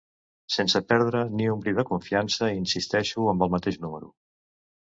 Sense 0.53 0.79
perdre 0.91 1.21
ni 1.41 1.49
un 1.57 1.61
bri 1.67 1.75
de 1.81 1.85
confiança 1.91 2.51
insisteixo 2.55 3.29
amb 3.35 3.47
el 3.49 3.55
mateix 3.59 3.81
número. 3.87 4.13